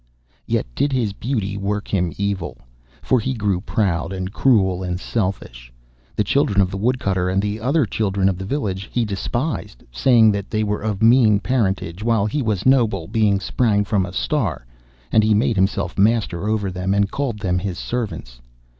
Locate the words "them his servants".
17.37-18.41